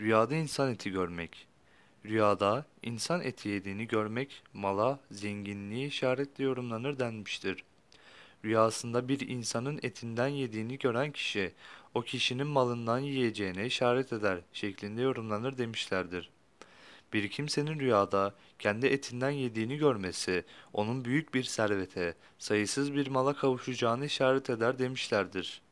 Rüyada 0.00 0.34
insan 0.34 0.70
eti 0.72 0.90
görmek. 0.90 1.46
Rüyada 2.04 2.64
insan 2.82 3.20
eti 3.20 3.48
yediğini 3.48 3.88
görmek 3.88 4.42
mala, 4.54 5.00
zenginliği 5.10 5.86
işaretle 5.86 6.44
yorumlanır 6.44 6.98
denmiştir. 6.98 7.64
Rüyasında 8.44 9.08
bir 9.08 9.28
insanın 9.28 9.80
etinden 9.82 10.28
yediğini 10.28 10.78
gören 10.78 11.12
kişi, 11.12 11.52
o 11.94 12.02
kişinin 12.02 12.46
malından 12.46 12.98
yiyeceğine 12.98 13.66
işaret 13.66 14.12
eder 14.12 14.38
şeklinde 14.52 15.02
yorumlanır 15.02 15.58
demişlerdir. 15.58 16.30
Bir 17.12 17.28
kimsenin 17.28 17.80
rüyada 17.80 18.34
kendi 18.58 18.86
etinden 18.86 19.30
yediğini 19.30 19.76
görmesi, 19.76 20.44
onun 20.72 21.04
büyük 21.04 21.34
bir 21.34 21.44
servete, 21.44 22.14
sayısız 22.38 22.94
bir 22.94 23.06
mala 23.06 23.34
kavuşacağını 23.34 24.06
işaret 24.06 24.50
eder 24.50 24.78
demişlerdir. 24.78 25.62